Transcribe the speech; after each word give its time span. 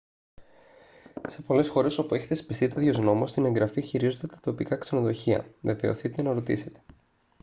σε 1.27 1.41
πολλές 1.41 1.67
χώρες 1.67 1.97
όπου 1.97 2.15
έχει 2.15 2.25
θεσπιστεί 2.25 2.67
τέτοιος 2.67 2.97
νόμος 2.97 3.31
την 3.33 3.45
εγγραφή 3.45 3.81
χειρίζονται 3.81 4.27
τα 4.27 4.39
τοπικά 4.41 4.75
ξενοδοχεία 4.77 5.53
βεβαιωθείτε 5.61 6.21
να 6.21 6.33
ρωτήσετε 6.33 6.83